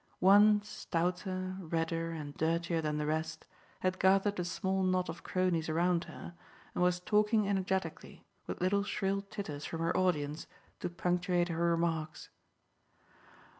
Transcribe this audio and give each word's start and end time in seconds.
One 0.17 0.63
stouter, 0.63 1.57
redder, 1.59 2.09
and 2.09 2.35
dirtier 2.35 2.81
than 2.81 2.97
the 2.97 3.05
rest, 3.05 3.45
had 3.81 3.99
gathered 3.99 4.39
a 4.39 4.43
small 4.43 4.81
knot 4.81 5.09
of 5.09 5.21
cronies 5.21 5.69
around 5.69 6.05
her 6.05 6.33
and 6.73 6.83
was 6.83 6.99
talking 6.99 7.47
energetically, 7.47 8.25
with 8.47 8.61
little 8.61 8.81
shrill 8.83 9.21
titters 9.21 9.65
from 9.65 9.81
her 9.81 9.95
audience 9.95 10.47
to 10.79 10.89
punctuate 10.89 11.49
her 11.49 11.69
remarks. 11.69 12.29